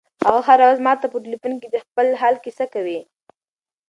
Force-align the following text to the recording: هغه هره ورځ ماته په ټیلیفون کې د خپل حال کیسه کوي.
هغه 0.27 0.41
هره 0.47 0.63
ورځ 0.67 0.79
ماته 0.87 1.05
په 1.09 1.17
ټیلیفون 1.25 1.53
کې 1.61 1.67
د 1.71 1.75
خپل 1.85 2.07
حال 2.21 2.35
کیسه 2.43 2.65
کوي. 2.73 2.99